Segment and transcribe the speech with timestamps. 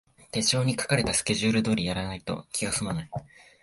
[0.31, 3.09] 手帳に書かれたスケジュール通りにやらないと気がすまない